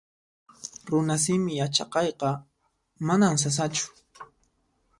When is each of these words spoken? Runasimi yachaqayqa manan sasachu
Runasimi 0.89 1.51
yachaqayqa 1.61 2.29
manan 3.07 3.35
sasachu 3.43 3.85